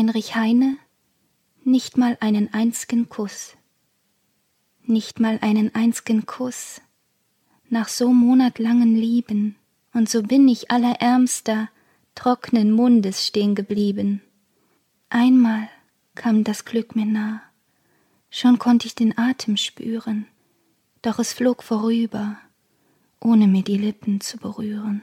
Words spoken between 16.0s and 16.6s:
kam